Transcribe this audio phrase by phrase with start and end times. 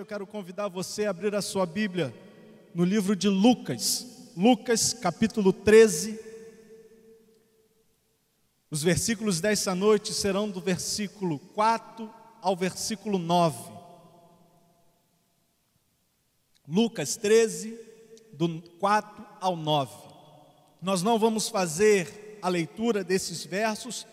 [0.00, 2.12] eu quero convidar você a abrir a sua Bíblia
[2.74, 6.18] no livro de Lucas, Lucas capítulo 13.
[8.68, 12.12] Os versículos dessa noite serão do versículo 4
[12.42, 13.72] ao versículo 9.
[16.66, 17.78] Lucas 13,
[18.32, 19.92] do 4 ao 9.
[20.82, 24.04] Nós não vamos fazer a leitura desses versos,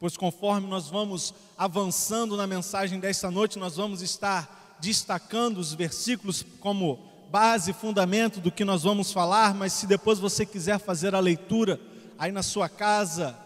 [0.00, 6.44] pois conforme nós vamos avançando na mensagem desta noite, nós vamos estar destacando os versículos
[6.60, 6.98] como
[7.30, 11.80] base, fundamento do que nós vamos falar, mas se depois você quiser fazer a leitura
[12.18, 13.36] aí na sua casa,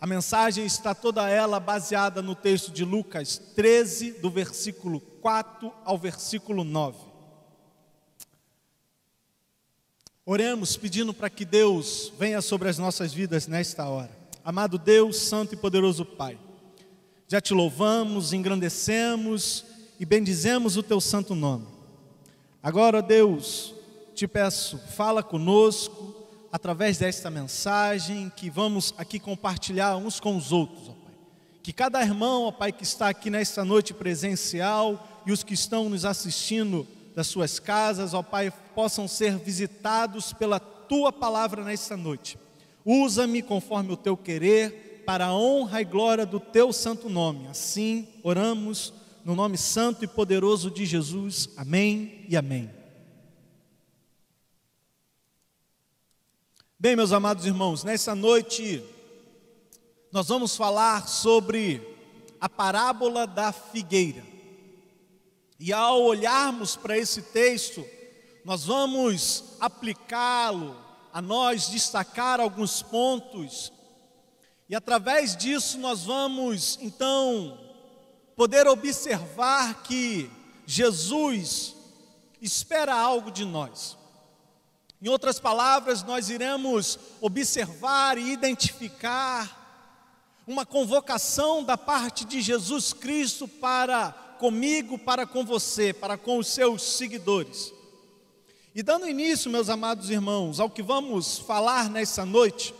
[0.00, 5.98] a mensagem está toda ela baseada no texto de Lucas 13, do versículo 4 ao
[5.98, 6.98] versículo 9.
[10.24, 14.10] Oremos pedindo para que Deus venha sobre as nossas vidas nesta hora.
[14.44, 16.38] Amado Deus, Santo e Poderoso Pai,
[17.28, 19.64] já te louvamos, engrandecemos,
[19.98, 21.66] e bendizemos o teu santo nome.
[22.62, 23.74] Agora, Deus,
[24.14, 26.14] te peço, fala conosco
[26.50, 31.14] através desta mensagem que vamos aqui compartilhar uns com os outros, ó Pai.
[31.62, 35.88] Que cada irmão, ó Pai, que está aqui nesta noite presencial e os que estão
[35.88, 42.38] nos assistindo das suas casas, ó Pai, possam ser visitados pela tua palavra nesta noite.
[42.84, 47.46] Usa-me conforme o teu querer, para a honra e glória do teu santo nome.
[47.46, 48.92] Assim oramos
[49.26, 51.48] no nome santo e poderoso de Jesus.
[51.56, 52.70] Amém e amém.
[56.78, 58.84] Bem, meus amados irmãos, nessa noite
[60.12, 61.82] nós vamos falar sobre
[62.40, 64.24] a parábola da figueira.
[65.58, 67.84] E ao olharmos para esse texto,
[68.44, 70.76] nós vamos aplicá-lo,
[71.12, 73.72] a nós destacar alguns pontos,
[74.68, 77.65] e através disso nós vamos então
[78.36, 80.30] poder observar que
[80.66, 81.74] Jesus
[82.40, 83.96] espera algo de nós.
[85.00, 89.64] Em outras palavras, nós iremos observar e identificar
[90.46, 96.48] uma convocação da parte de Jesus Cristo para comigo, para com você, para com os
[96.48, 97.72] seus seguidores.
[98.74, 102.74] E dando início, meus amados irmãos, ao que vamos falar nessa noite,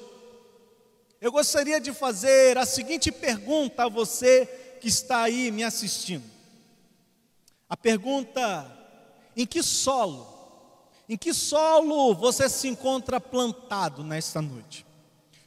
[1.21, 6.25] eu gostaria de fazer a seguinte pergunta a você que está aí me assistindo.
[7.69, 8.67] A pergunta:
[9.37, 10.27] em que solo,
[11.09, 14.87] em que solo você se encontra plantado nesta noite?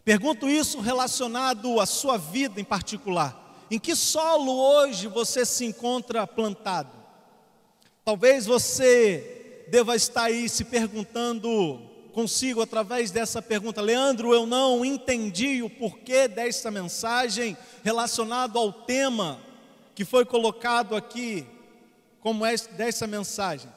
[0.03, 3.67] Pergunto isso relacionado à sua vida em particular.
[3.69, 6.91] Em que solo hoje você se encontra plantado?
[8.03, 11.88] Talvez você deva estar aí se perguntando
[12.19, 13.79] consigo através dessa pergunta.
[13.79, 19.39] Leandro, eu não entendi o porquê desta mensagem relacionado ao tema
[19.95, 21.47] que foi colocado aqui
[22.19, 23.71] como dessa mensagem.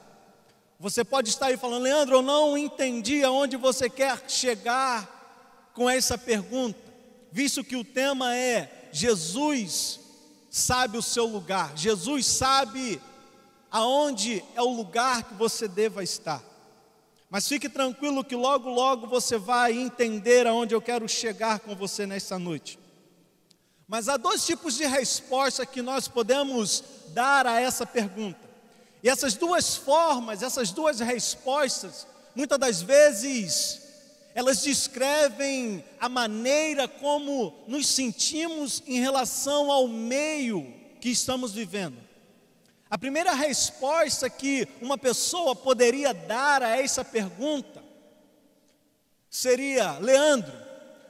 [0.77, 6.17] Você pode estar aí falando, Leandro, eu não entendi aonde você quer chegar com essa
[6.17, 6.77] pergunta,
[7.31, 10.01] visto que o tema é Jesus
[10.49, 13.01] sabe o seu lugar, Jesus sabe
[13.71, 16.52] aonde é o lugar que você deva estar.
[17.33, 22.05] Mas fique tranquilo que logo, logo você vai entender aonde eu quero chegar com você
[22.05, 22.77] nessa noite.
[23.87, 28.47] Mas há dois tipos de resposta que nós podemos dar a essa pergunta.
[29.01, 32.05] E essas duas formas, essas duas respostas,
[32.35, 33.81] muitas das vezes,
[34.35, 41.97] elas descrevem a maneira como nos sentimos em relação ao meio que estamos vivendo.
[42.93, 47.83] A primeira resposta que uma pessoa poderia dar a essa pergunta
[49.27, 50.53] seria: Leandro,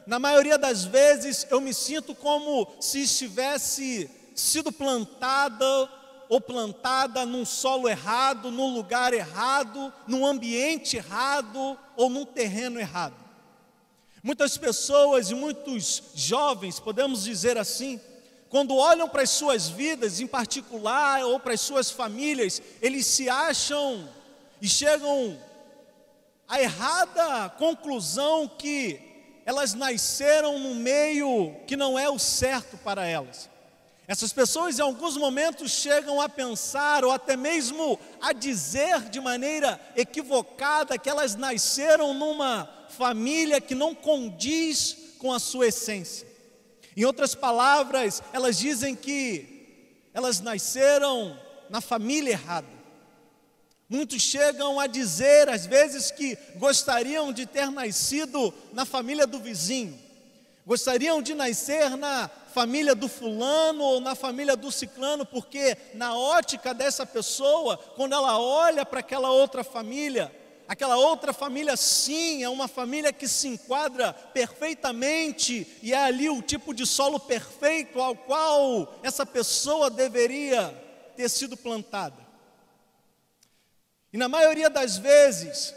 [0.07, 5.65] na maioria das vezes eu me sinto como se estivesse sido plantada
[6.29, 13.15] ou plantada num solo errado, num lugar errado, num ambiente errado ou num terreno errado.
[14.23, 17.99] Muitas pessoas e muitos jovens, podemos dizer assim,
[18.53, 23.27] quando olham para as suas vidas em particular ou para as suas famílias, eles se
[23.27, 24.07] acham
[24.61, 25.35] e chegam
[26.47, 28.99] à errada conclusão que
[29.43, 33.49] elas nasceram no meio que não é o certo para elas.
[34.07, 39.81] Essas pessoas em alguns momentos chegam a pensar ou até mesmo a dizer de maneira
[39.95, 46.32] equivocada que elas nasceram numa família que não condiz com a sua essência.
[46.95, 52.67] Em outras palavras, elas dizem que elas nasceram na família errada.
[53.89, 59.99] Muitos chegam a dizer, às vezes, que gostariam de ter nascido na família do vizinho,
[60.65, 66.73] gostariam de nascer na família do fulano ou na família do ciclano, porque na ótica
[66.73, 70.31] dessa pessoa, quando ela olha para aquela outra família,
[70.67, 76.41] aquela outra família sim é uma família que se enquadra perfeitamente e é ali o
[76.41, 80.73] tipo de solo perfeito ao qual essa pessoa deveria
[81.15, 82.23] ter sido plantada.
[84.11, 85.73] E na maioria das vezes,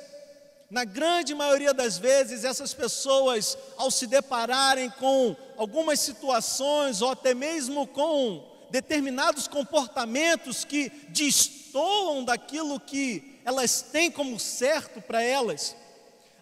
[0.70, 7.34] na grande maioria das vezes, essas pessoas, ao se depararem com algumas situações, ou até
[7.34, 15.76] mesmo com determinados comportamentos que destoam daquilo que elas têm como certo para elas,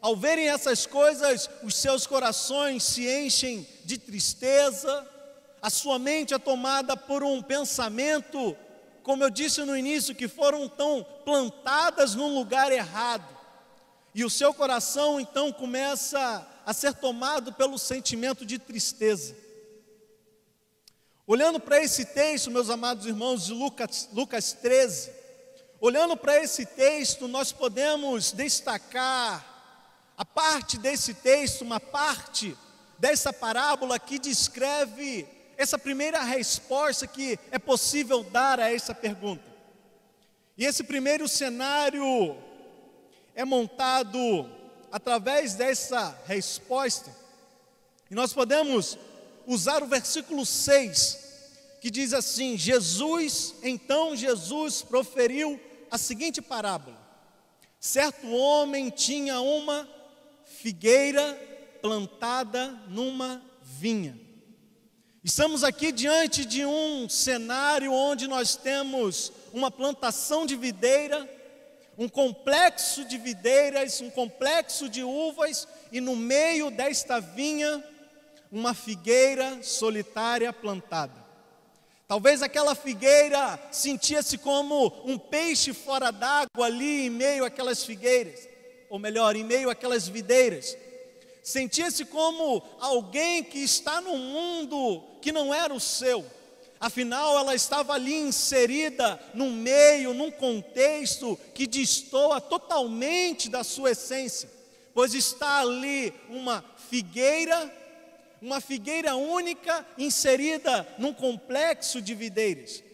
[0.01, 5.07] ao verem essas coisas, os seus corações se enchem de tristeza,
[5.61, 8.57] a sua mente é tomada por um pensamento,
[9.03, 13.29] como eu disse no início, que foram tão plantadas num lugar errado.
[14.15, 19.37] E o seu coração então começa a ser tomado pelo sentimento de tristeza.
[21.27, 25.24] Olhando para esse texto, meus amados irmãos, de Lucas, Lucas 13,
[25.87, 29.45] olhando para esse texto, nós podemos destacar
[30.17, 32.57] a parte desse texto, uma parte
[32.97, 35.29] dessa parábola que descreve
[35.59, 39.45] essa primeira resposta que é possível dar a essa pergunta.
[40.57, 42.35] E esse primeiro cenário
[43.35, 44.51] é montado
[44.91, 47.15] através dessa resposta.
[48.11, 48.97] E nós podemos
[49.47, 51.19] usar o versículo 6,
[51.83, 55.61] que diz assim: Jesus, então Jesus proferiu
[55.95, 56.99] a seguinte parábola:
[57.79, 59.89] certo homem tinha uma
[60.45, 61.35] figueira
[61.81, 64.19] plantada numa vinha.
[65.23, 71.31] Estamos aqui diante de um cenário onde nós temos uma plantação de videira
[71.97, 77.85] um complexo de videiras, um complexo de uvas, e no meio desta vinha,
[78.51, 81.24] uma figueira solitária plantada.
[82.07, 88.49] Talvez aquela figueira sentia-se como um peixe fora d'água ali em meio àquelas figueiras,
[88.91, 90.77] ou melhor, em meio àquelas videiras.
[91.43, 96.25] Sentia-se como alguém que está num mundo que não era o seu
[96.85, 104.51] Afinal, ela estava ali inserida num meio, num contexto que destoa totalmente da sua essência,
[104.93, 107.75] pois está ali uma figueira,
[108.45, 112.85] uma figueira única inserida num complexo de videiras.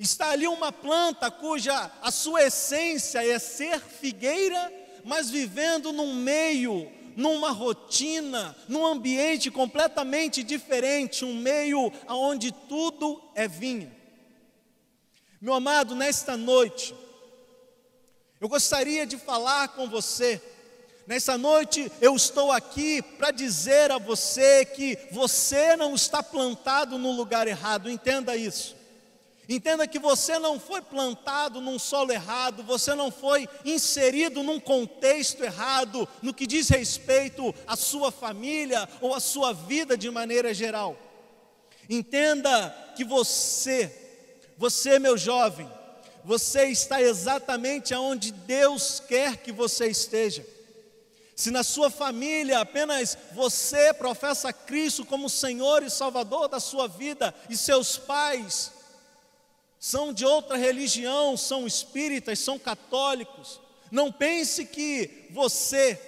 [0.00, 4.72] Está ali uma planta cuja a sua essência é ser figueira,
[5.04, 13.46] mas vivendo num meio numa rotina, num ambiente completamente diferente, um meio onde tudo é
[13.46, 13.94] vinha.
[15.38, 16.94] Meu amado, nesta noite,
[18.40, 20.42] eu gostaria de falar com você.
[21.06, 27.12] Nessa noite eu estou aqui para dizer a você que você não está plantado no
[27.12, 28.74] lugar errado, entenda isso.
[29.46, 35.44] Entenda que você não foi plantado num solo errado, você não foi inserido num contexto
[35.44, 40.96] errado no que diz respeito à sua família ou à sua vida de maneira geral.
[41.90, 43.94] Entenda que você,
[44.56, 45.70] você meu jovem,
[46.24, 50.53] você está exatamente aonde Deus quer que você esteja.
[51.34, 57.34] Se na sua família apenas você professa Cristo como Senhor e Salvador da sua vida
[57.50, 58.72] e seus pais
[59.80, 63.60] são de outra religião, são espíritas, são católicos.
[63.90, 66.00] Não pense que você,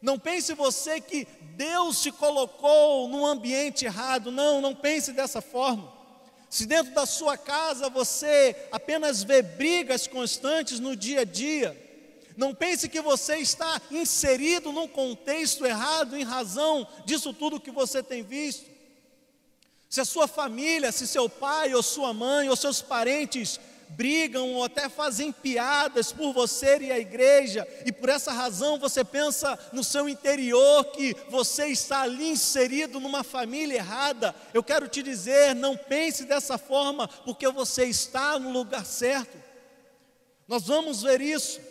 [0.00, 4.30] não pense você que Deus te colocou num ambiente errado.
[4.30, 5.92] Não, não pense dessa forma.
[6.48, 11.87] Se dentro da sua casa você apenas vê brigas constantes no dia a dia,
[12.38, 18.00] não pense que você está inserido num contexto errado em razão disso tudo que você
[18.00, 18.64] tem visto.
[19.90, 24.62] Se a sua família, se seu pai ou sua mãe ou seus parentes brigam ou
[24.62, 29.82] até fazem piadas por você e a igreja, e por essa razão você pensa no
[29.82, 35.76] seu interior que você está ali inserido numa família errada, eu quero te dizer, não
[35.76, 39.36] pense dessa forma, porque você está no lugar certo.
[40.46, 41.66] Nós vamos ver isso.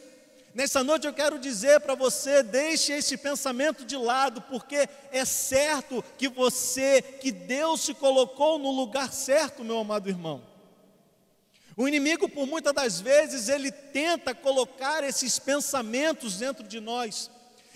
[0.58, 6.04] Nessa noite eu quero dizer para você, deixe esse pensamento de lado, porque é certo
[6.18, 10.42] que você, que Deus se colocou no lugar certo, meu amado irmão.
[11.76, 17.30] O inimigo, por muitas das vezes, ele tenta colocar esses pensamentos dentro de nós.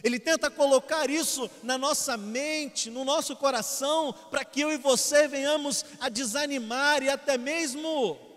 [0.03, 5.27] Ele tenta colocar isso na nossa mente, no nosso coração, para que eu e você
[5.27, 8.30] venhamos a desanimar e até mesmo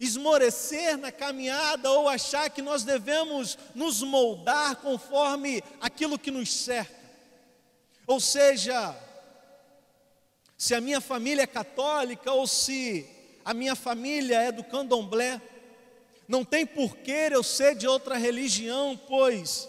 [0.00, 6.94] esmorecer na caminhada ou achar que nós devemos nos moldar conforme aquilo que nos cerca.
[8.06, 8.96] Ou seja,
[10.56, 13.06] se a minha família é católica ou se
[13.48, 15.40] a minha família é do candomblé.
[16.28, 19.66] Não tem porquê eu ser de outra religião, pois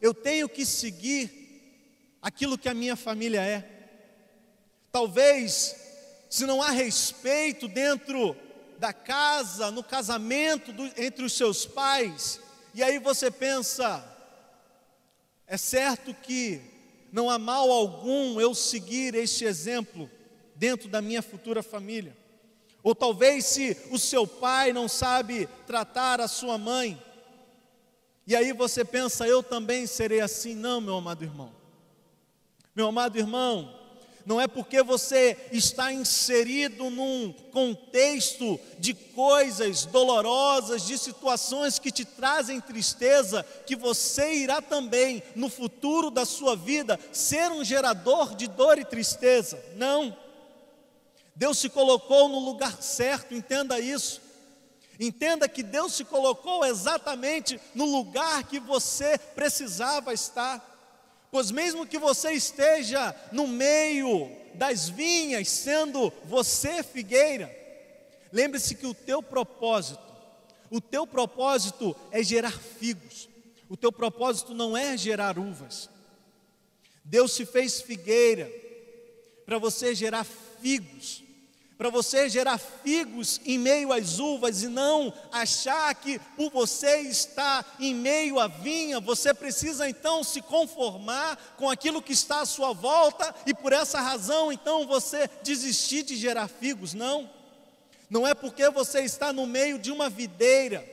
[0.00, 3.62] eu tenho que seguir aquilo que a minha família é.
[4.90, 5.76] Talvez,
[6.30, 8.34] se não há respeito dentro
[8.80, 12.40] da casa, no casamento do, entre os seus pais,
[12.74, 14.02] e aí você pensa,
[15.46, 16.62] é certo que
[17.12, 20.10] não há mal algum eu seguir este exemplo
[20.56, 22.16] dentro da minha futura família.
[22.82, 27.00] Ou talvez se o seu pai não sabe tratar a sua mãe,
[28.26, 30.54] e aí você pensa, eu também serei assim.
[30.54, 31.52] Não, meu amado irmão.
[32.74, 33.74] Meu amado irmão,
[34.24, 42.04] não é porque você está inserido num contexto de coisas dolorosas, de situações que te
[42.04, 48.46] trazem tristeza, que você irá também, no futuro da sua vida, ser um gerador de
[48.46, 49.62] dor e tristeza.
[49.76, 50.16] Não.
[51.34, 54.20] Deus se colocou no lugar certo, entenda isso.
[54.98, 60.69] Entenda que Deus se colocou exatamente no lugar que você precisava estar.
[61.30, 67.54] Pois mesmo que você esteja no meio das vinhas, sendo você figueira,
[68.32, 70.02] lembre-se que o teu propósito,
[70.70, 73.28] o teu propósito é gerar figos.
[73.68, 75.88] O teu propósito não é gerar uvas.
[77.04, 78.50] Deus se fez figueira
[79.46, 81.22] para você gerar figos
[81.80, 87.74] para você gerar figos em meio às uvas e não achar que por você estar
[87.80, 92.74] em meio à vinha, você precisa então se conformar com aquilo que está à sua
[92.74, 96.92] volta e por essa razão então você desistir de gerar figos.
[96.92, 97.30] Não,
[98.10, 100.86] não é porque você está no meio de uma videira,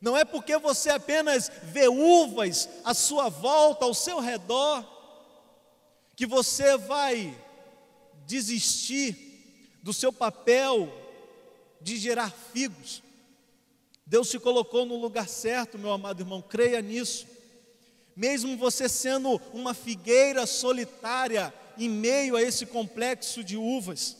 [0.00, 4.84] não é porque você apenas vê uvas à sua volta, ao seu redor,
[6.16, 7.32] que você vai
[8.26, 9.29] desistir
[9.82, 10.92] do seu papel
[11.80, 13.02] de gerar figos.
[14.04, 17.26] Deus te colocou no lugar certo, meu amado irmão, creia nisso.
[18.14, 24.16] Mesmo você sendo uma figueira solitária em meio a esse complexo de uvas.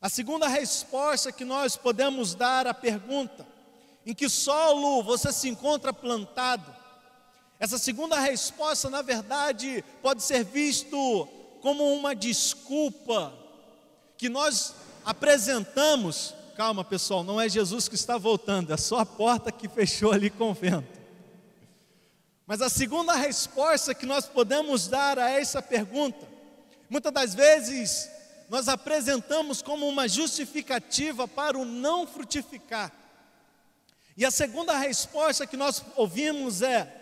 [0.00, 3.46] A segunda resposta que nós podemos dar à pergunta:
[4.06, 6.74] em que solo você se encontra plantado?
[7.58, 11.28] Essa segunda resposta, na verdade, pode ser visto
[11.60, 13.41] como uma desculpa
[14.22, 14.72] que nós
[15.04, 20.12] apresentamos, calma pessoal, não é Jesus que está voltando, é só a porta que fechou
[20.12, 21.00] ali com o vento.
[22.46, 26.24] Mas a segunda resposta que nós podemos dar a essa pergunta,
[26.88, 28.08] muitas das vezes
[28.48, 32.92] nós apresentamos como uma justificativa para o não frutificar.
[34.16, 37.01] E a segunda resposta que nós ouvimos é: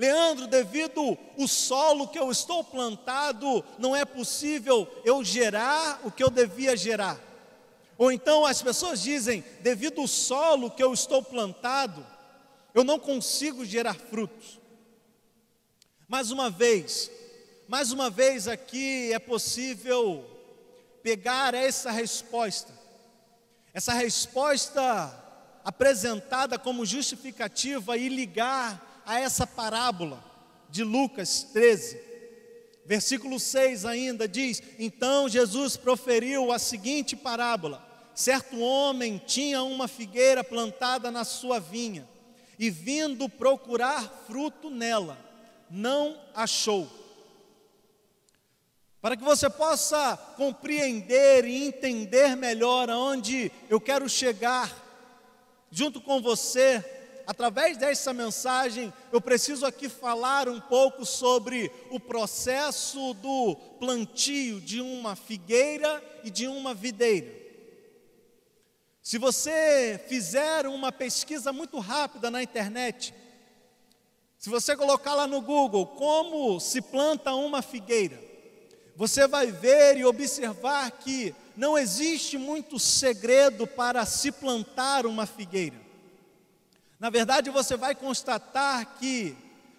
[0.00, 6.24] Leandro, devido o solo que eu estou plantado, não é possível eu gerar o que
[6.24, 7.20] eu devia gerar.
[7.98, 12.06] Ou então as pessoas dizem, devido o solo que eu estou plantado,
[12.72, 14.58] eu não consigo gerar frutos.
[16.08, 17.10] Mais uma vez,
[17.68, 20.24] mais uma vez aqui é possível
[21.02, 22.72] pegar essa resposta,
[23.74, 25.14] essa resposta
[25.62, 30.22] apresentada como justificativa e ligar a essa parábola
[30.70, 32.00] de Lucas 13.
[32.86, 40.44] Versículo 6 ainda diz: Então Jesus proferiu a seguinte parábola: Certo homem tinha uma figueira
[40.44, 42.08] plantada na sua vinha,
[42.56, 45.18] e vindo procurar fruto nela,
[45.68, 46.88] não achou.
[49.00, 54.72] Para que você possa compreender e entender melhor aonde eu quero chegar,
[55.68, 56.99] junto com você,
[57.30, 64.80] através dessa mensagem, eu preciso aqui falar um pouco sobre o processo do plantio de
[64.80, 67.32] uma figueira e de uma videira.
[69.00, 73.14] Se você fizer uma pesquisa muito rápida na internet,
[74.36, 78.20] se você colocar lá no Google como se planta uma figueira,
[78.96, 85.89] você vai ver e observar que não existe muito segredo para se plantar uma figueira.
[87.00, 89.34] Na verdade, você vai constatar que,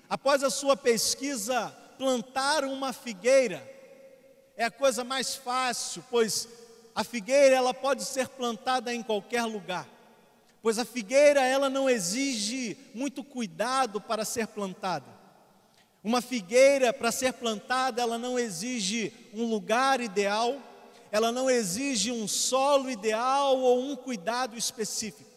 [0.10, 3.70] após a sua pesquisa, plantar uma figueira
[4.58, 6.48] é a coisa mais fácil, pois
[6.96, 9.88] a figueira ela pode ser plantada em qualquer lugar.
[10.63, 15.06] Pois a figueira ela não exige muito cuidado para ser plantada.
[16.04, 20.60] Uma figueira para ser plantada, ela não exige um lugar ideal,
[21.12, 25.30] ela não exige um solo ideal ou um cuidado específico.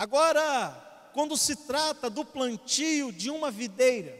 [0.00, 4.16] Agora, quando se trata do plantio de uma videira,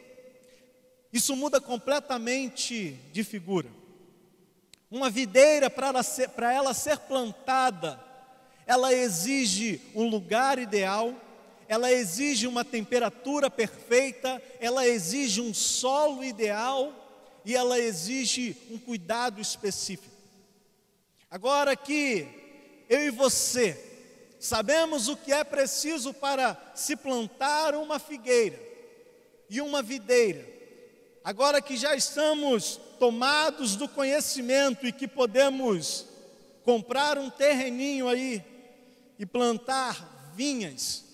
[1.11, 3.67] isso muda completamente de figura.
[4.91, 7.99] Uma videira, para ela, ser, ela ser plantada,
[8.67, 11.15] ela exige um lugar ideal,
[11.67, 16.93] ela exige uma temperatura perfeita, ela exige um solo ideal
[17.43, 20.15] e ela exige um cuidado específico.
[21.31, 22.29] Agora que
[22.87, 23.90] eu e você
[24.41, 28.59] sabemos o que é preciso para se plantar uma figueira
[29.49, 30.47] e uma videira,
[31.23, 36.07] agora que já estamos tomados do conhecimento e que podemos
[36.65, 38.43] comprar um terreninho aí
[39.19, 41.05] e plantar vinhas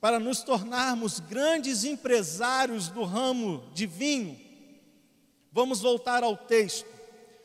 [0.00, 4.38] para nos tornarmos grandes empresários do ramo de vinho.
[5.52, 6.86] Vamos voltar ao texto.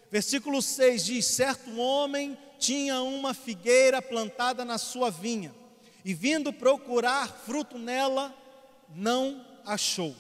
[0.10, 5.54] Versículo 6 diz: Certo homem tinha uma figueira plantada na sua vinha,
[6.06, 8.34] e vindo procurar fruto nela,
[8.94, 10.16] não achou.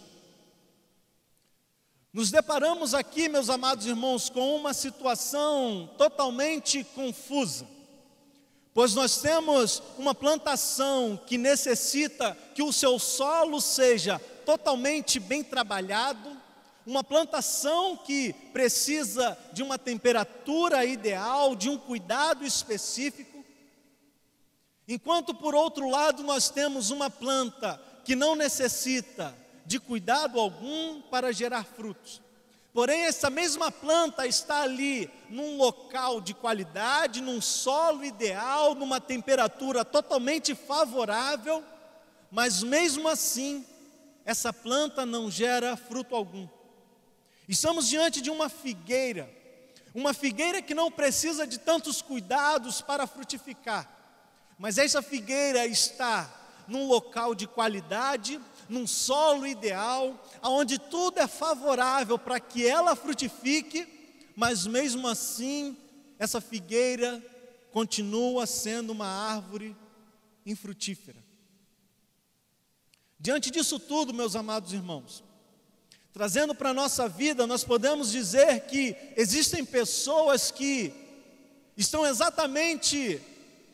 [2.11, 7.67] Nos deparamos aqui, meus amados irmãos, com uma situação totalmente confusa,
[8.73, 16.30] pois nós temos uma plantação que necessita que o seu solo seja totalmente bem trabalhado,
[16.85, 23.43] uma plantação que precisa de uma temperatura ideal, de um cuidado específico,
[24.87, 29.35] enquanto por outro lado nós temos uma planta que não necessita
[29.65, 32.21] de cuidado algum para gerar frutos.
[32.73, 39.83] Porém, essa mesma planta está ali num local de qualidade, num solo ideal, numa temperatura
[39.83, 41.61] totalmente favorável,
[42.31, 43.65] mas mesmo assim,
[44.23, 46.47] essa planta não gera fruto algum.
[47.51, 49.29] Estamos diante de uma figueira,
[49.93, 53.91] uma figueira que não precisa de tantos cuidados para frutificar,
[54.57, 58.39] mas essa figueira está num local de qualidade,
[58.69, 63.85] num solo ideal, onde tudo é favorável para que ela frutifique,
[64.33, 65.77] mas mesmo assim,
[66.17, 67.21] essa figueira
[67.73, 69.75] continua sendo uma árvore
[70.45, 71.21] infrutífera.
[73.19, 75.21] Diante disso tudo, meus amados irmãos,
[76.13, 80.93] trazendo para a nossa vida, nós podemos dizer que existem pessoas que
[81.77, 83.21] estão exatamente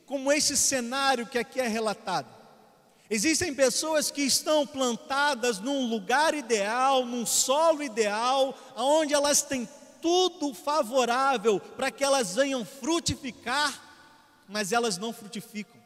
[0.05, 2.27] como esse cenário que aqui é relatado.
[3.09, 9.67] Existem pessoas que estão plantadas num lugar ideal, num solo ideal, onde elas têm
[10.01, 13.81] tudo favorável para que elas venham frutificar,
[14.47, 15.76] mas elas não frutificam.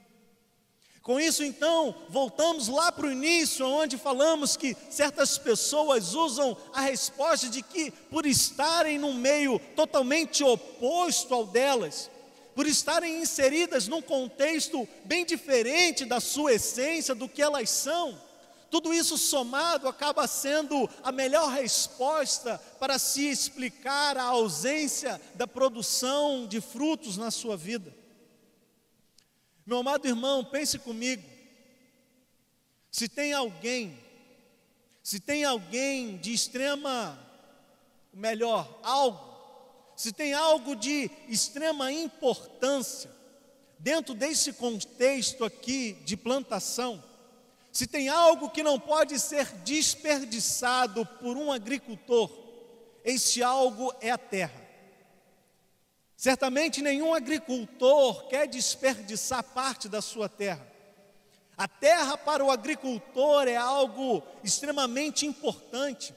[1.03, 6.81] Com isso, então, voltamos lá para o início, onde falamos que certas pessoas usam a
[6.81, 12.09] resposta de que, por estarem num meio totalmente oposto ao delas,
[12.53, 18.21] por estarem inseridas num contexto bem diferente da sua essência, do que elas são,
[18.69, 26.45] tudo isso somado acaba sendo a melhor resposta para se explicar a ausência da produção
[26.47, 28.00] de frutos na sua vida.
[29.65, 31.23] Meu amado irmão, pense comigo.
[32.91, 33.97] Se tem alguém,
[35.01, 37.17] se tem alguém de extrema,
[38.13, 39.31] melhor, algo
[40.01, 43.11] se tem algo de extrema importância
[43.77, 47.03] dentro desse contexto aqui de plantação,
[47.71, 52.31] se tem algo que não pode ser desperdiçado por um agricultor,
[53.03, 54.60] esse algo é a terra.
[56.21, 60.63] Certamente nenhum agricultor quer desperdiçar parte da sua terra.
[61.57, 66.13] A terra para o agricultor é algo extremamente importante.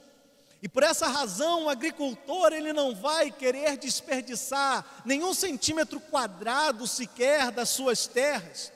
[0.62, 7.50] E por essa razão, o agricultor ele não vai querer desperdiçar nenhum centímetro quadrado sequer
[7.50, 8.70] das suas terras,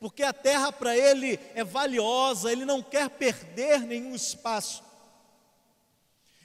[0.00, 4.82] porque a terra para ele é valiosa, ele não quer perder nenhum espaço.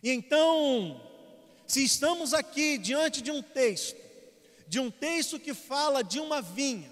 [0.04, 1.02] E então,
[1.66, 4.09] se estamos aqui diante de um texto,
[4.70, 6.90] de um texto que fala de uma vinha,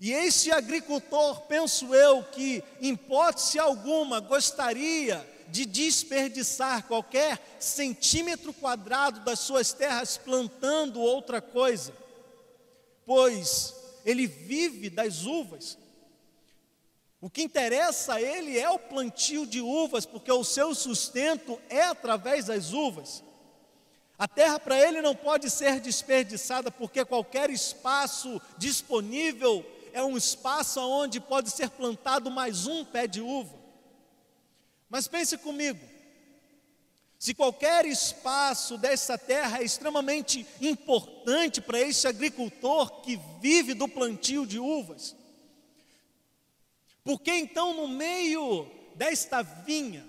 [0.00, 9.20] e esse agricultor, penso eu, que em hipótese alguma gostaria de desperdiçar qualquer centímetro quadrado
[9.20, 11.92] das suas terras plantando outra coisa,
[13.04, 13.74] pois
[14.04, 15.76] ele vive das uvas.
[17.20, 21.82] O que interessa a ele é o plantio de uvas, porque o seu sustento é
[21.82, 23.22] através das uvas.
[24.20, 30.78] A terra para ele não pode ser desperdiçada, porque qualquer espaço disponível é um espaço
[30.78, 33.58] onde pode ser plantado mais um pé de uva.
[34.90, 35.80] Mas pense comigo:
[37.18, 44.44] se qualquer espaço dessa terra é extremamente importante para esse agricultor que vive do plantio
[44.44, 45.16] de uvas,
[47.02, 50.06] por que então no meio desta vinha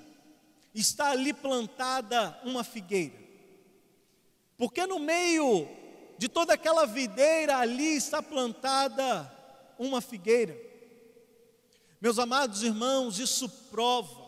[0.76, 3.21] está ali plantada uma figueira?
[4.62, 5.68] Porque no meio
[6.20, 9.28] de toda aquela videira ali está plantada
[9.80, 10.56] uma figueira.
[12.00, 14.24] Meus amados irmãos, isso prova,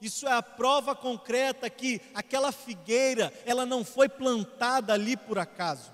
[0.00, 5.92] isso é a prova concreta que aquela figueira, ela não foi plantada ali por acaso.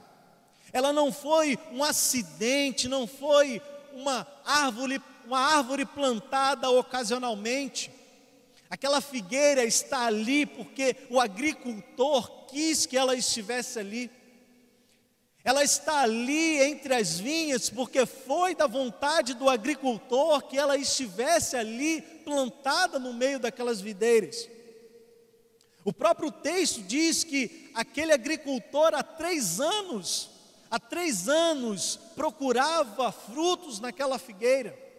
[0.74, 3.62] Ela não foi um acidente, não foi
[3.94, 7.90] uma árvore, uma árvore plantada ocasionalmente.
[8.70, 14.08] Aquela figueira está ali porque o agricultor quis que ela estivesse ali.
[15.42, 21.56] Ela está ali entre as vinhas porque foi da vontade do agricultor que ela estivesse
[21.56, 24.48] ali plantada no meio daquelas videiras.
[25.84, 30.30] O próprio texto diz que aquele agricultor há três anos,
[30.70, 34.89] há três anos procurava frutos naquela figueira.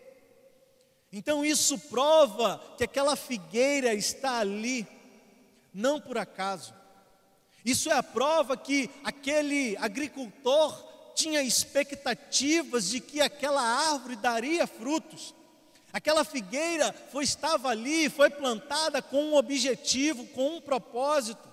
[1.11, 4.87] Então isso prova que aquela figueira está ali,
[5.73, 6.73] não por acaso.
[7.65, 15.35] Isso é a prova que aquele agricultor tinha expectativas de que aquela árvore daria frutos.
[15.93, 21.50] Aquela figueira foi, estava ali, foi plantada com um objetivo, com um propósito.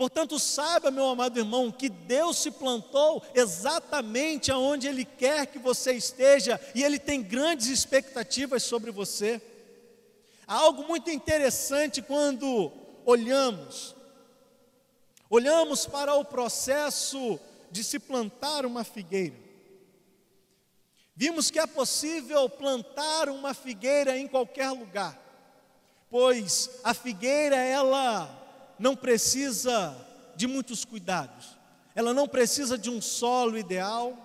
[0.00, 5.92] Portanto, saiba, meu amado irmão, que Deus se plantou exatamente aonde Ele quer que você
[5.92, 9.42] esteja e Ele tem grandes expectativas sobre você.
[10.46, 12.72] Há algo muito interessante quando
[13.04, 13.94] olhamos
[15.28, 17.38] Olhamos para o processo
[17.70, 19.36] de se plantar uma figueira.
[21.14, 25.20] Vimos que é possível plantar uma figueira em qualquer lugar,
[26.08, 28.39] pois a figueira ela
[28.80, 29.94] não precisa
[30.34, 31.58] de muitos cuidados.
[31.94, 34.16] Ela não precisa de um solo ideal,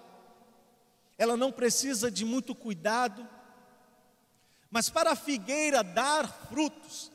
[1.17, 3.27] ela não precisa de muito cuidado.
[4.71, 7.11] Mas para a figueira dar frutos,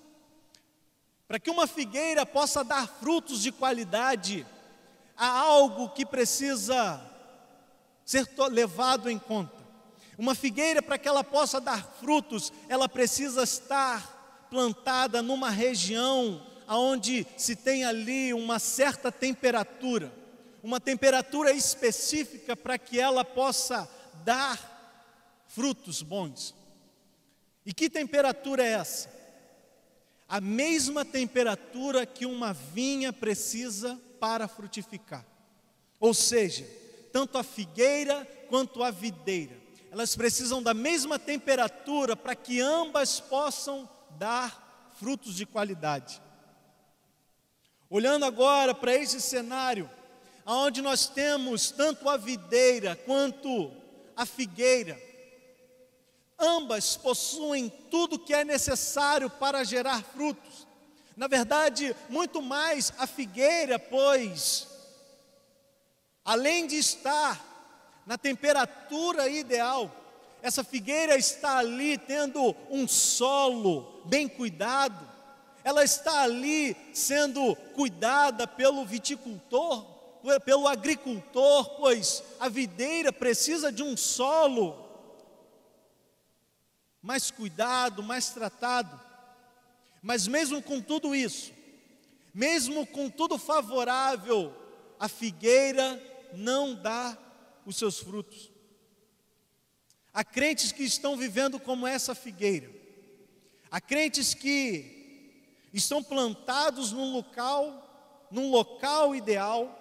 [1.27, 4.47] para que uma figueira possa dar frutos de qualidade,
[5.17, 7.01] há algo que precisa
[8.05, 9.65] ser levado em conta.
[10.19, 17.27] Uma figueira, para que ela possa dar frutos, ela precisa estar plantada numa região onde
[17.37, 20.13] se tem ali uma certa temperatura,
[20.63, 23.89] uma temperatura específica para que ela possa
[24.25, 26.55] dar frutos bons.
[27.65, 29.21] E que temperatura é essa?
[30.31, 35.27] a mesma temperatura que uma vinha precisa para frutificar.
[35.99, 36.65] Ou seja,
[37.13, 43.91] tanto a figueira quanto a videira, elas precisam da mesma temperatura para que ambas possam
[44.17, 46.23] dar frutos de qualidade.
[47.91, 49.91] Olhando agora para esse cenário,
[50.47, 53.71] onde nós temos tanto a videira quanto
[54.17, 54.97] a figueira,
[56.41, 60.67] Ambas possuem tudo que é necessário para gerar frutos.
[61.15, 64.67] Na verdade, muito mais a figueira, pois,
[66.25, 67.45] além de estar
[68.07, 69.95] na temperatura ideal,
[70.41, 75.10] essa figueira está ali tendo um solo bem cuidado,
[75.63, 79.85] ela está ali sendo cuidada pelo viticultor,
[80.45, 84.89] pelo agricultor, pois a videira precisa de um solo
[87.03, 89.01] mais cuidado, mais tratado.
[90.03, 91.53] Mas mesmo com tudo isso,
[92.33, 94.55] mesmo com tudo favorável,
[94.99, 96.01] a figueira
[96.35, 97.17] não dá
[97.67, 98.51] os seus frutos.
[100.13, 102.71] Há crentes que estão vivendo como essa figueira.
[103.71, 105.00] Há crentes que
[105.73, 109.77] estão plantados num local, num local ideal,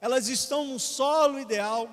[0.00, 1.88] elas estão no solo ideal,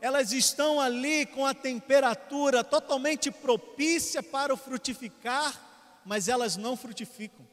[0.00, 7.46] elas estão ali com a temperatura totalmente propícia para o frutificar, mas elas não frutificam.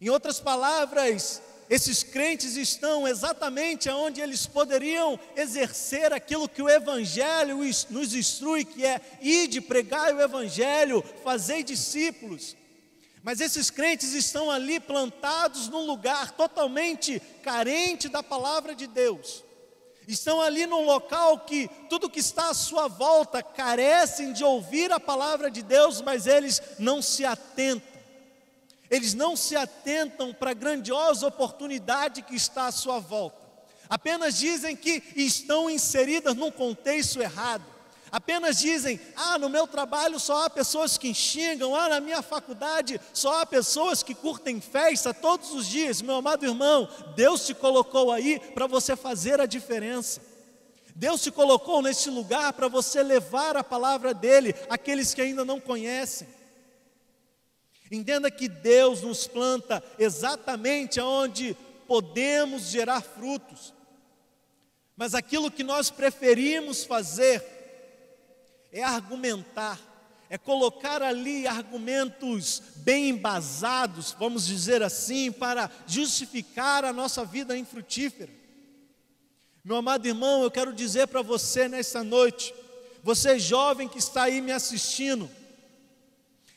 [0.00, 7.58] Em outras palavras, esses crentes estão exatamente onde eles poderiam exercer aquilo que o Evangelho
[7.90, 12.56] nos instrui, que é ir de pregar o Evangelho, fazer discípulos.
[13.22, 19.44] Mas esses crentes estão ali plantados num lugar totalmente carente da palavra de Deus
[20.08, 24.98] estão ali num local que tudo que está à sua volta carecem de ouvir a
[24.98, 27.98] palavra de Deus, mas eles não se atentam.
[28.90, 33.36] Eles não se atentam para a grandiosa oportunidade que está à sua volta.
[33.86, 37.64] Apenas dizem que estão inseridas num contexto errado
[38.10, 43.00] Apenas dizem: ah, no meu trabalho só há pessoas que xingam, ah, na minha faculdade
[43.12, 46.00] só há pessoas que curtem festa todos os dias.
[46.00, 50.20] Meu amado irmão, Deus te colocou aí para você fazer a diferença.
[50.94, 55.60] Deus te colocou nesse lugar para você levar a palavra dele àqueles que ainda não
[55.60, 56.26] conhecem.
[57.90, 63.72] Entenda que Deus nos planta exatamente aonde podemos gerar frutos.
[64.96, 67.57] Mas aquilo que nós preferimos fazer
[68.72, 69.78] é argumentar,
[70.30, 78.30] é colocar ali argumentos bem embasados, vamos dizer assim, para justificar a nossa vida infrutífera.
[79.64, 82.54] Meu amado irmão, eu quero dizer para você nessa noite,
[83.02, 85.30] você jovem que está aí me assistindo,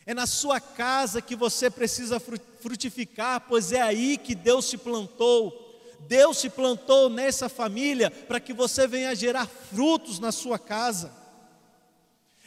[0.06, 5.70] é na sua casa que você precisa frutificar, pois é aí que Deus se plantou.
[6.08, 11.21] Deus se plantou nessa família para que você venha gerar frutos na sua casa.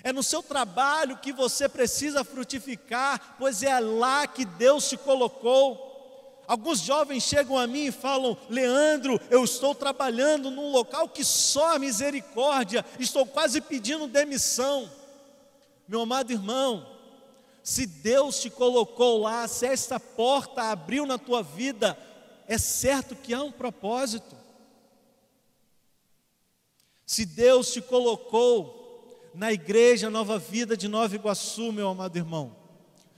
[0.05, 6.45] É no seu trabalho que você precisa frutificar, pois é lá que Deus te colocou.
[6.47, 11.77] Alguns jovens chegam a mim e falam: Leandro, eu estou trabalhando num local que só
[11.77, 14.93] a misericórdia, estou quase pedindo demissão.
[15.89, 16.87] Meu amado irmão,
[17.63, 21.99] se Deus te colocou lá, se esta porta abriu na tua vida,
[22.47, 24.37] é certo que há um propósito.
[27.07, 28.84] Se Deus te colocou
[29.35, 32.57] na igreja Nova Vida de Nova Iguaçu, meu amado irmão,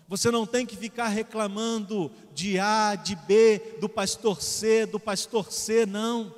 [0.08, 5.52] você não tem que ficar reclamando de A, de B, do pastor C, do pastor
[5.52, 6.34] C, não.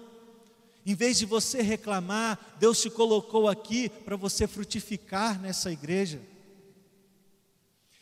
[0.86, 6.18] Em vez de você reclamar, Deus te colocou aqui para você frutificar nessa igreja.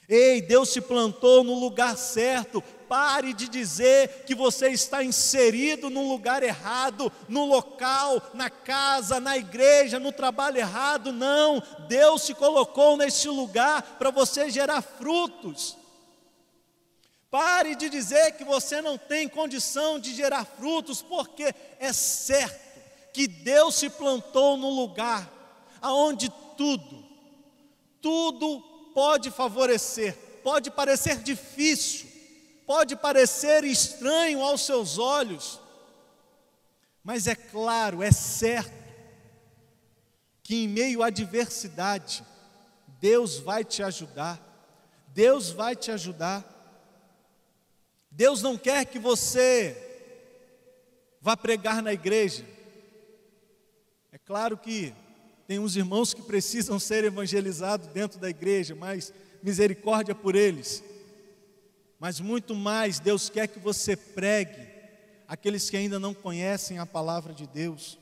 [0.08, 2.62] Ei, Deus te plantou no lugar certo.
[2.88, 9.36] Pare de dizer que você está inserido no lugar errado, no local, na casa, na
[9.36, 11.12] igreja, no trabalho errado.
[11.12, 15.76] Não, Deus te colocou neste lugar para você gerar frutos.
[17.30, 22.66] Pare de dizer que você não tem condição de gerar frutos, porque é certo
[23.12, 25.32] que Deus se plantou no lugar
[25.80, 27.04] aonde tudo,
[28.00, 28.60] tudo
[28.94, 32.08] pode favorecer, pode parecer difícil,
[32.66, 35.60] pode parecer estranho aos seus olhos,
[37.02, 38.84] mas é claro, é certo,
[40.42, 42.24] que em meio à adversidade,
[43.00, 44.40] Deus vai te ajudar,
[45.08, 46.52] Deus vai te ajudar.
[48.10, 49.76] Deus não quer que você
[51.20, 52.44] vá pregar na igreja.
[54.10, 54.94] É claro que
[55.46, 60.82] tem uns irmãos que precisam ser evangelizados dentro da igreja, mas misericórdia por eles.
[61.98, 64.66] Mas muito mais, Deus quer que você pregue
[65.26, 67.98] aqueles que ainda não conhecem a palavra de Deus.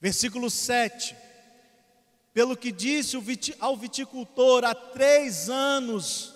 [0.00, 1.16] Versículo 7.
[2.32, 3.16] Pelo que disse
[3.60, 6.34] ao viticultor, há três anos,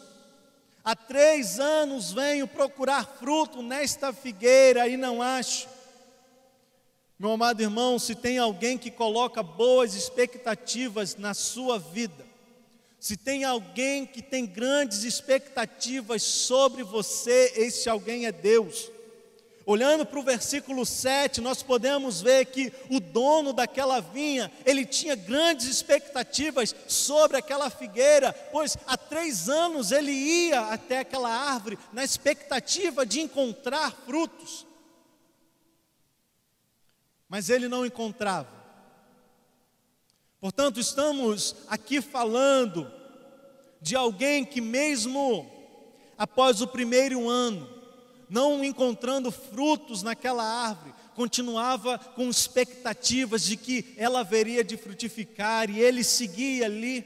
[0.84, 5.68] há três anos venho procurar fruto nesta figueira e não acho.
[7.18, 12.24] Meu amado irmão, se tem alguém que coloca boas expectativas na sua vida,
[12.98, 18.90] se tem alguém que tem grandes expectativas sobre você, esse alguém é Deus.
[19.64, 25.14] Olhando para o versículo 7, nós podemos ver que o dono daquela vinha, ele tinha
[25.14, 32.02] grandes expectativas sobre aquela figueira, pois há três anos ele ia até aquela árvore na
[32.02, 34.68] expectativa de encontrar frutos
[37.28, 38.57] mas ele não encontrava.
[40.40, 42.90] Portanto, estamos aqui falando
[43.80, 45.50] de alguém que, mesmo
[46.16, 47.68] após o primeiro ano,
[48.30, 55.80] não encontrando frutos naquela árvore, continuava com expectativas de que ela haveria de frutificar e
[55.80, 57.04] ele seguia ali.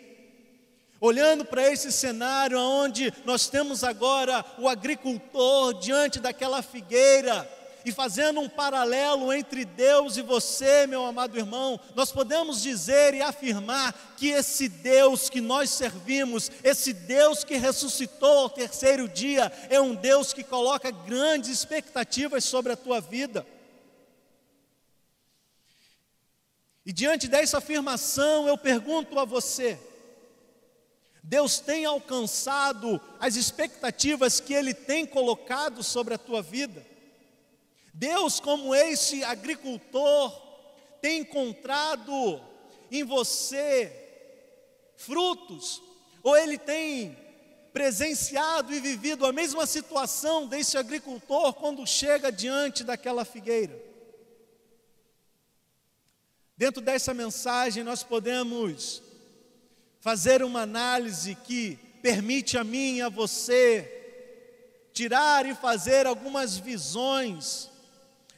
[1.00, 7.48] Olhando para esse cenário onde nós temos agora o agricultor diante daquela figueira,
[7.84, 13.22] e fazendo um paralelo entre Deus e você, meu amado irmão, nós podemos dizer e
[13.22, 19.80] afirmar que esse Deus que nós servimos, esse Deus que ressuscitou ao terceiro dia, é
[19.80, 23.46] um Deus que coloca grandes expectativas sobre a tua vida.
[26.84, 29.78] E diante dessa afirmação, eu pergunto a você:
[31.22, 36.91] Deus tem alcançado as expectativas que Ele tem colocado sobre a tua vida?
[37.92, 40.30] Deus, como esse agricultor,
[41.00, 42.40] tem encontrado
[42.90, 43.90] em você
[44.96, 45.82] frutos,
[46.22, 47.16] ou ele tem
[47.72, 53.80] presenciado e vivido a mesma situação desse agricultor quando chega diante daquela figueira.
[56.56, 59.02] Dentro dessa mensagem, nós podemos
[60.00, 63.88] fazer uma análise que permite a mim e a você
[64.92, 67.71] tirar e fazer algumas visões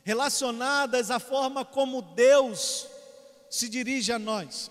[0.05, 2.87] relacionadas à forma como Deus
[3.51, 4.71] se dirige a nós.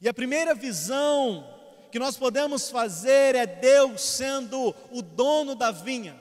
[0.00, 1.46] E a primeira visão
[1.92, 6.20] que nós podemos fazer é Deus sendo o dono da vinha.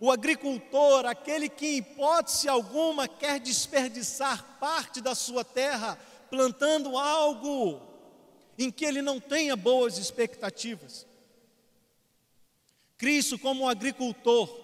[0.00, 5.98] O agricultor, aquele que em hipótese alguma quer desperdiçar parte da sua terra,
[6.30, 7.82] plantando algo
[8.58, 11.06] em que ele não tenha boas expectativas.
[12.96, 14.59] Cristo, como agricultor,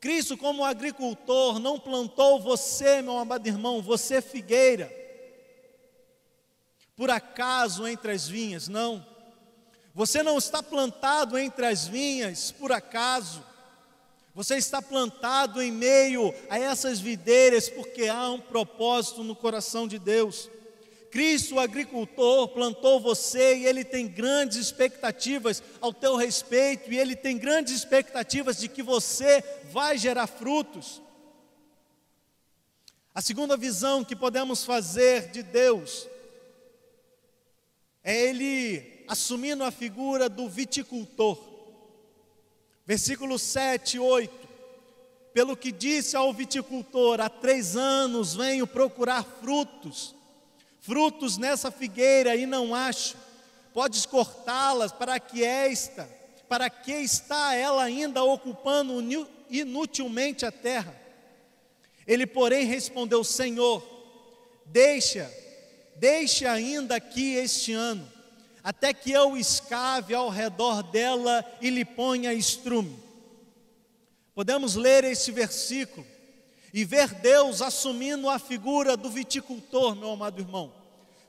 [0.00, 4.90] Cristo, como agricultor, não plantou você, meu amado irmão, você figueira,
[6.96, 9.06] por acaso entre as vinhas, não.
[9.94, 13.44] Você não está plantado entre as vinhas por acaso.
[14.34, 19.98] Você está plantado em meio a essas videiras porque há um propósito no coração de
[19.98, 20.48] Deus.
[21.10, 27.16] Cristo, o agricultor, plantou você e ele tem grandes expectativas ao teu respeito, e ele
[27.16, 29.42] tem grandes expectativas de que você
[29.72, 31.02] vai gerar frutos.
[33.12, 36.08] A segunda visão que podemos fazer de Deus
[38.04, 41.38] é ele assumindo a figura do viticultor.
[42.86, 44.48] Versículo 7 e 8.
[45.32, 50.14] Pelo que disse ao viticultor: Há três anos venho procurar frutos,
[50.80, 53.16] frutos nessa figueira e não acho.
[53.72, 56.08] Podes cortá-las para que esta,
[56.48, 59.00] para que está ela ainda ocupando
[59.48, 60.94] inutilmente a terra?
[62.06, 63.86] Ele, porém, respondeu: Senhor,
[64.66, 65.32] deixa,
[65.96, 68.20] deixa ainda aqui este ano
[68.62, 72.98] até que eu escave ao redor dela e lhe ponha estrume.
[74.34, 76.06] Podemos ler esse versículo
[76.72, 80.72] e ver Deus assumindo a figura do viticultor, meu amado irmão,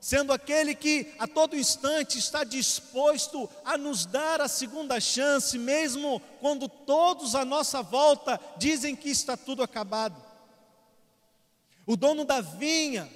[0.00, 6.20] sendo aquele que a todo instante está disposto a nos dar a segunda chance, mesmo
[6.40, 10.20] quando todos à nossa volta dizem que está tudo acabado.
[11.86, 13.08] O dono da vinha,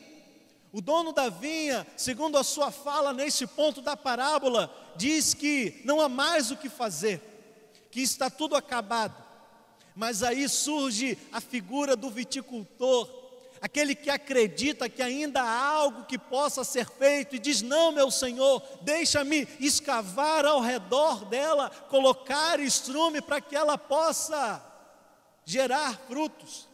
[0.73, 6.01] o dono da vinha, segundo a sua fala nesse ponto da parábola, diz que não
[6.01, 7.23] há mais o que fazer,
[7.91, 9.26] que está tudo acabado.
[9.97, 13.09] Mas aí surge a figura do viticultor,
[13.63, 18.11] aquele que acredita que ainda há algo que possa ser feito e diz: Não, meu
[18.11, 24.63] Senhor, deixa-me escavar ao redor dela, colocar estrume para que ela possa
[25.47, 26.69] gerar frutos.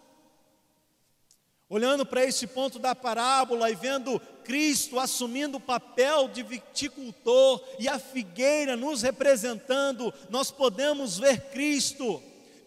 [1.69, 7.89] Olhando para esse ponto da parábola e vendo Cristo assumindo o papel de viticultor e
[7.89, 12.21] a figueira nos representando, nós podemos ver Cristo,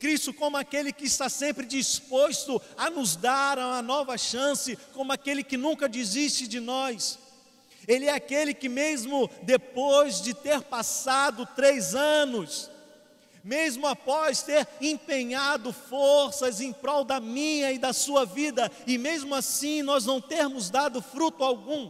[0.06, 5.44] Cristo como aquele que está sempre disposto a nos dar uma nova chance, como aquele
[5.44, 7.18] que nunca desiste de nós.
[7.88, 12.70] Ele é aquele que, mesmo depois de ter passado três anos,
[13.44, 19.34] mesmo após ter empenhado forças em prol da minha e da sua vida, e mesmo
[19.34, 21.90] assim nós não termos dado fruto algum,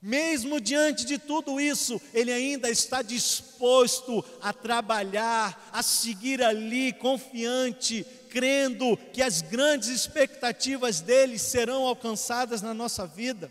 [0.00, 8.06] mesmo diante de tudo isso, Ele ainda está disposto a trabalhar, a seguir ali, confiante,
[8.30, 13.50] crendo que as grandes expectativas dele serão alcançadas na nossa vida.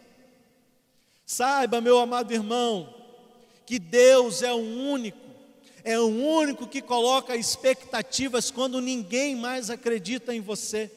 [1.26, 2.94] Saiba, meu amado irmão,
[3.66, 5.26] que Deus é o único
[5.86, 10.92] é o único que coloca expectativas quando ninguém mais acredita em você.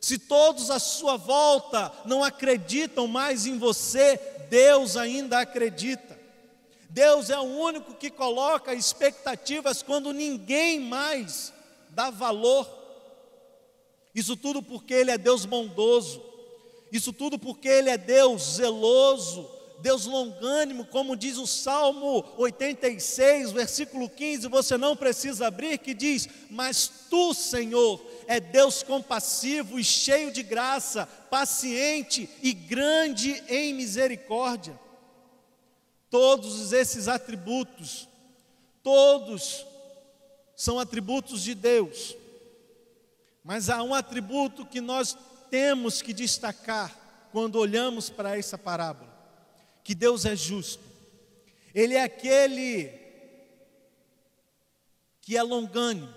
[0.00, 6.18] Se todos à sua volta não acreditam mais em você, Deus ainda acredita.
[6.88, 11.52] Deus é o único que coloca expectativas quando ninguém mais
[11.90, 12.66] dá valor.
[14.14, 16.22] Isso tudo porque Ele é Deus bondoso,
[16.90, 19.46] isso tudo porque Ele é Deus zeloso,
[19.80, 26.28] Deus longânimo, como diz o Salmo 86, versículo 15, você não precisa abrir, que diz:
[26.48, 34.78] Mas tu, Senhor, é Deus compassivo e cheio de graça, paciente e grande em misericórdia.
[36.10, 38.08] Todos esses atributos,
[38.82, 39.66] todos
[40.54, 42.16] são atributos de Deus,
[43.44, 45.16] mas há um atributo que nós
[45.50, 49.16] temos que destacar quando olhamos para essa parábola
[49.86, 50.82] que Deus é justo.
[51.72, 52.92] Ele é aquele
[55.20, 56.12] que é longânimo,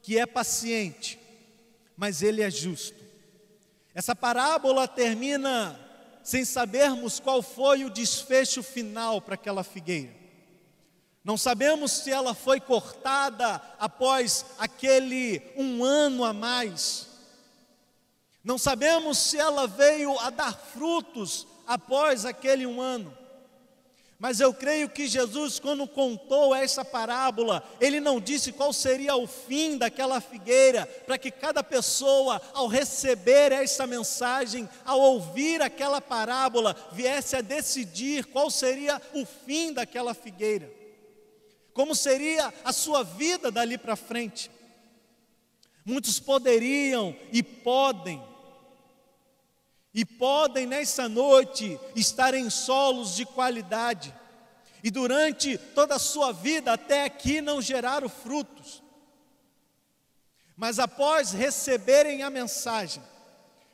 [0.00, 1.18] que é paciente,
[1.96, 3.02] mas ele é justo.
[3.94, 5.80] Essa parábola termina
[6.22, 10.14] sem sabermos qual foi o desfecho final para aquela figueira.
[11.24, 17.08] Não sabemos se ela foi cortada após aquele um ano a mais.
[18.44, 23.16] Não sabemos se ela veio a dar frutos após aquele um ano.
[24.18, 29.26] Mas eu creio que Jesus, quando contou essa parábola, ele não disse qual seria o
[29.26, 36.74] fim daquela figueira, para que cada pessoa, ao receber essa mensagem, ao ouvir aquela parábola,
[36.92, 40.72] viesse a decidir qual seria o fim daquela figueira,
[41.74, 44.50] como seria a sua vida dali para frente.
[45.84, 48.22] Muitos poderiam e podem,
[49.96, 54.14] e podem nessa noite estar em solos de qualidade,
[54.84, 58.82] e durante toda a sua vida até aqui não geraram frutos.
[60.54, 63.02] Mas após receberem a mensagem,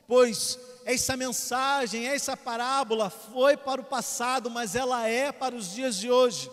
[0.07, 5.97] pois essa mensagem, essa parábola foi para o passado, mas ela é para os dias
[5.97, 6.49] de hoje.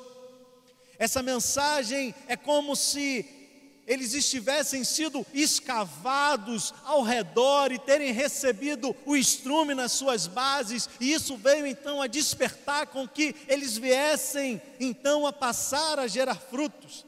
[0.99, 3.40] Essa mensagem é como se
[3.91, 11.13] eles estivessem sido escavados ao redor e terem recebido o estrume nas suas bases, e
[11.13, 17.05] isso veio então a despertar com que eles viessem então a passar a gerar frutos.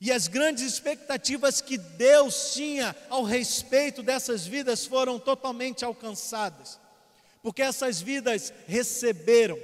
[0.00, 6.80] E as grandes expectativas que Deus tinha ao respeito dessas vidas foram totalmente alcançadas,
[7.42, 9.58] porque essas vidas receberam,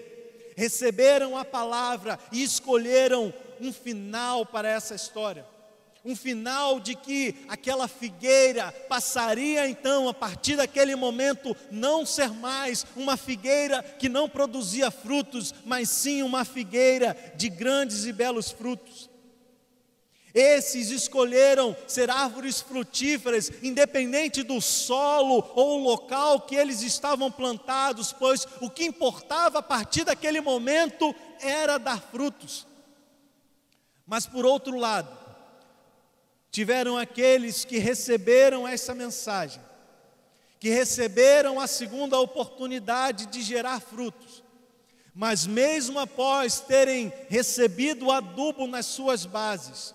[0.59, 5.47] receberam a palavra e escolheram um final para essa história.
[6.03, 12.87] Um final de que aquela figueira passaria então, a partir daquele momento, não ser mais
[12.97, 19.11] uma figueira que não produzia frutos, mas sim uma figueira de grandes e belos frutos.
[20.33, 28.47] Esses escolheram ser árvores frutíferas, independente do solo ou local que eles estavam plantados, pois
[28.61, 32.67] o que importava a partir daquele momento era dar frutos.
[34.07, 35.20] Mas por outro lado,
[36.51, 39.63] tiveram aqueles que receberam essa mensagem,
[40.59, 44.43] que receberam a segunda oportunidade de gerar frutos,
[45.15, 49.95] mas mesmo após terem recebido adubo nas suas bases,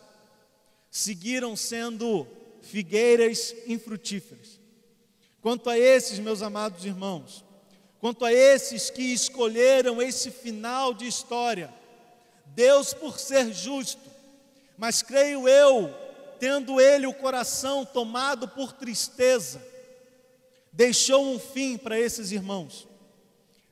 [0.90, 2.28] seguiram sendo
[2.62, 4.60] figueiras infrutíferas.
[5.42, 7.46] Quanto a esses, meus amados irmãos,
[8.00, 11.72] quanto a esses que escolheram esse final de história,
[12.48, 14.02] Deus, por ser justo,
[14.78, 15.94] mas creio eu,
[16.40, 19.62] tendo ele o coração tomado por tristeza,
[20.72, 22.88] deixou um fim para esses irmãos,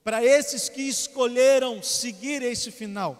[0.03, 3.19] para esses que escolheram seguir esse final.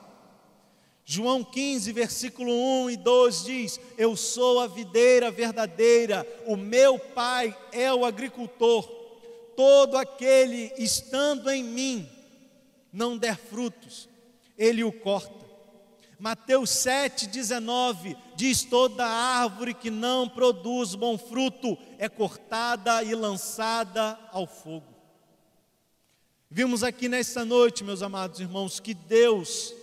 [1.05, 2.53] João 15, versículo
[2.85, 8.83] 1 e 2 diz: Eu sou a videira verdadeira, o meu pai é o agricultor.
[9.55, 12.09] Todo aquele estando em mim
[12.91, 14.07] não der frutos,
[14.57, 15.42] ele o corta.
[16.23, 24.17] Mateus 7, 19 diz: Toda árvore que não produz bom fruto é cortada e lançada
[24.31, 24.87] ao fogo.
[26.49, 29.75] Vimos aqui nesta noite, meus amados irmãos, que Deus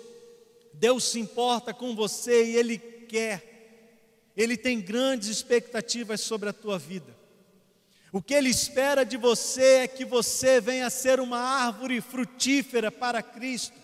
[0.72, 6.78] Deus se importa com você e Ele quer, Ele tem grandes expectativas sobre a tua
[6.78, 7.14] vida.
[8.10, 12.90] O que Ele espera de você é que você venha a ser uma árvore frutífera
[12.90, 13.78] para Cristo.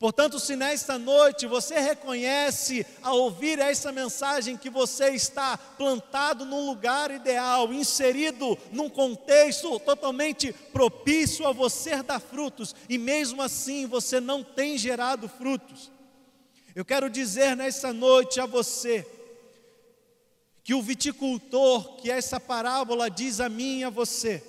[0.00, 6.64] Portanto, se nesta noite você reconhece, ao ouvir essa mensagem, que você está plantado num
[6.64, 14.18] lugar ideal, inserido num contexto totalmente propício a você dar frutos, e mesmo assim você
[14.20, 15.92] não tem gerado frutos,
[16.74, 19.06] eu quero dizer nesta noite a você,
[20.64, 24.42] que o viticultor, que essa parábola diz a mim e a você,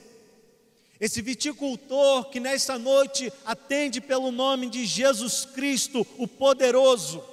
[1.01, 7.23] esse viticultor que nessa noite atende pelo nome de Jesus Cristo, o poderoso,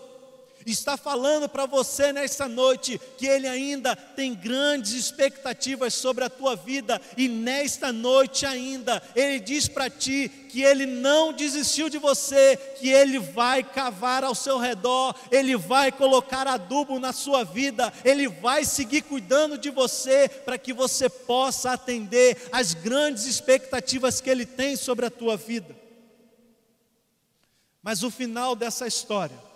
[0.67, 6.57] está falando para você nessa noite que Ele ainda tem grandes expectativas sobre a tua
[6.57, 12.57] vida, e nesta noite ainda, Ele diz para ti que Ele não desistiu de você,
[12.79, 18.29] que Ele vai cavar ao seu redor, Ele vai colocar adubo na sua vida, Ele
[18.29, 24.45] vai seguir cuidando de você, para que você possa atender às grandes expectativas que Ele
[24.45, 25.77] tem sobre a tua vida.
[27.83, 29.47] Mas o final dessa história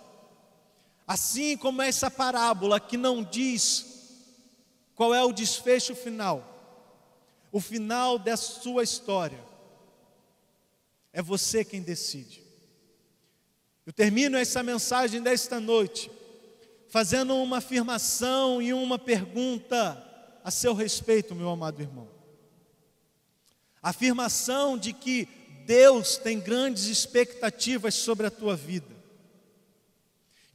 [1.07, 3.85] Assim como essa parábola que não diz
[4.95, 6.49] qual é o desfecho final,
[7.51, 9.43] o final da sua história,
[11.11, 12.41] é você quem decide.
[13.85, 16.09] Eu termino essa mensagem desta noite
[16.87, 20.01] fazendo uma afirmação e uma pergunta
[20.43, 22.07] a seu respeito, meu amado irmão.
[23.81, 25.27] A afirmação de que
[25.65, 29.02] Deus tem grandes expectativas sobre a tua vida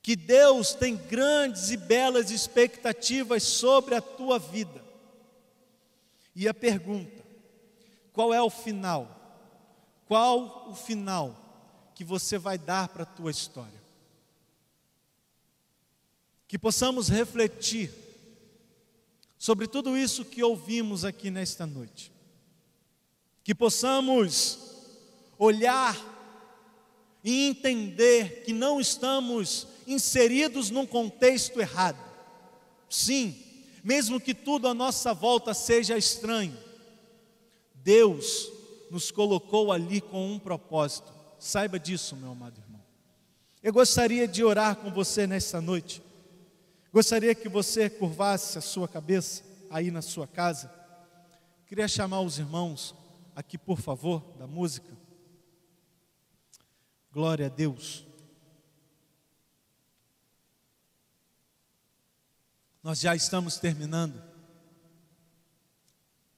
[0.08, 4.82] que Deus tem grandes e belas expectativas sobre a tua vida.
[6.34, 7.22] E a pergunta:
[8.10, 9.06] qual é o final?
[10.06, 11.36] Qual o final
[11.94, 13.82] que você vai dar para a tua história?
[16.46, 17.92] Que possamos refletir
[19.36, 22.10] sobre tudo isso que ouvimos aqui nesta noite.
[23.44, 24.58] Que possamos
[25.38, 25.94] olhar
[27.22, 31.98] e entender que não estamos inseridos num contexto errado.
[32.88, 33.36] Sim,
[33.82, 36.56] mesmo que tudo à nossa volta seja estranho,
[37.74, 38.50] Deus
[38.90, 41.12] nos colocou ali com um propósito.
[41.38, 42.82] Saiba disso, meu amado irmão.
[43.62, 46.02] Eu gostaria de orar com você nesta noite.
[46.92, 50.72] Gostaria que você curvasse a sua cabeça aí na sua casa.
[51.66, 52.94] Queria chamar os irmãos
[53.36, 54.96] aqui, por favor, da música.
[57.12, 58.07] Glória a Deus.
[62.88, 64.18] Nós já estamos terminando.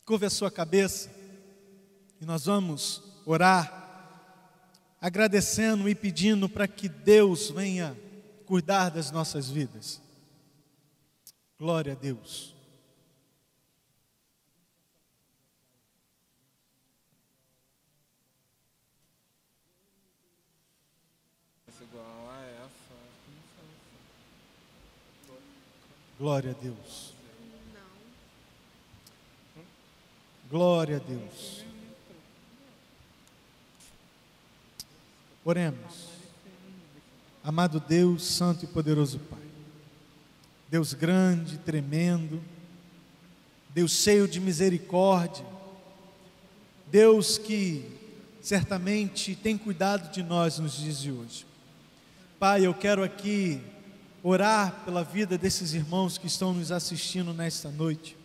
[0.05, 1.09] Curva a sua cabeça
[2.20, 4.66] e nós vamos orar,
[5.01, 7.96] agradecendo e pedindo para que Deus venha
[8.46, 10.03] cuidar das nossas vidas.
[11.57, 12.53] Glória a Deus.
[26.21, 27.14] Glória a Deus.
[30.51, 31.64] Glória a Deus.
[35.43, 36.11] Oremos.
[37.43, 39.41] Amado Deus, Santo e Poderoso Pai.
[40.68, 42.39] Deus grande, tremendo.
[43.71, 45.47] Deus cheio de misericórdia.
[46.89, 47.91] Deus que
[48.43, 51.47] certamente tem cuidado de nós nos dias de hoje.
[52.39, 53.62] Pai, eu quero aqui
[54.23, 58.16] orar pela vida desses irmãos que estão nos assistindo nesta noite.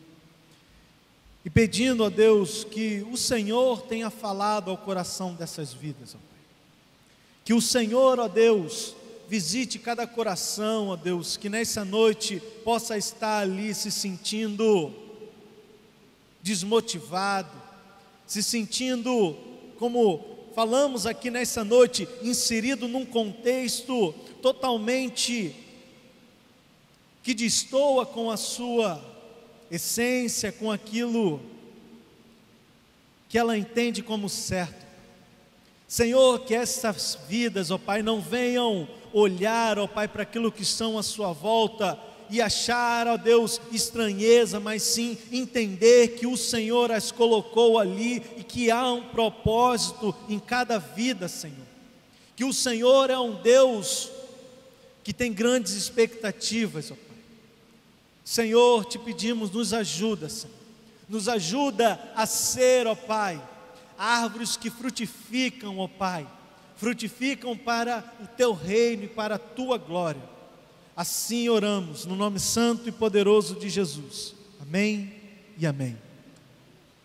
[1.43, 6.39] E pedindo a Deus que o Senhor tenha falado ao coração dessas vidas, ó Pai.
[7.45, 8.95] Que o Senhor, ó Deus,
[9.29, 14.91] visite cada coração, ó Deus, que nessa noite possa estar ali se sentindo
[16.41, 17.49] desmotivado,
[18.27, 19.35] se sentindo,
[19.79, 20.23] como
[20.53, 25.55] falamos aqui nessa noite, inserido num contexto totalmente
[27.25, 29.03] que destoa com a sua
[29.71, 31.41] essência, com aquilo
[33.27, 34.85] que ela entende como certo.
[35.87, 40.99] Senhor, que essas vidas, ó Pai, não venham olhar, ó Pai, para aquilo que estão
[40.99, 41.99] à sua volta
[42.29, 48.43] e achar, ó Deus, estranheza, mas sim entender que o Senhor as colocou ali e
[48.43, 51.65] que há um propósito em cada vida, Senhor.
[52.35, 54.11] Que o Senhor é um Deus
[55.03, 57.04] que tem grandes expectativas, ó
[58.25, 60.55] Senhor, te pedimos, nos ajuda, Senhor.
[61.07, 63.39] Nos ajuda a ser, ó Pai,
[63.95, 66.27] árvores que frutificam, ó Pai,
[66.75, 70.23] frutificam para o teu reino e para a tua glória.
[70.97, 74.33] Assim oramos, no nome santo e poderoso de Jesus.
[74.59, 75.13] Amém
[75.55, 76.04] e amém.